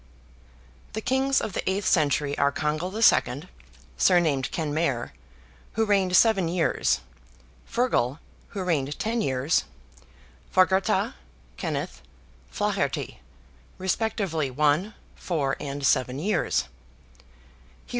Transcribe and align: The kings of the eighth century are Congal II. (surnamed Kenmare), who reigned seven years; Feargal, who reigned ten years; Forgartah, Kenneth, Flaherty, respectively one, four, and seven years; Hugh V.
The 0.93 1.01
kings 1.01 1.39
of 1.41 1.53
the 1.53 1.69
eighth 1.69 1.85
century 1.85 2.35
are 2.35 2.51
Congal 2.51 2.91
II. 2.91 3.47
(surnamed 3.97 4.49
Kenmare), 4.51 5.11
who 5.73 5.85
reigned 5.85 6.15
seven 6.17 6.47
years; 6.47 7.01
Feargal, 7.67 8.17
who 8.47 8.63
reigned 8.63 8.97
ten 8.97 9.21
years; 9.21 9.65
Forgartah, 10.51 11.13
Kenneth, 11.55 12.01
Flaherty, 12.49 13.19
respectively 13.77 14.49
one, 14.49 14.95
four, 15.15 15.55
and 15.59 15.85
seven 15.85 16.17
years; 16.17 16.61
Hugh 16.61 16.69
V. 16.69 17.89